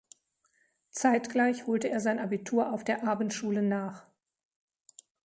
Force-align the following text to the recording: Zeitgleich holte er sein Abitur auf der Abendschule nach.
Zeitgleich 0.89 1.67
holte 1.67 1.87
er 1.87 1.99
sein 1.99 2.17
Abitur 2.17 2.73
auf 2.73 2.83
der 2.83 3.03
Abendschule 3.07 3.61
nach. 3.61 4.09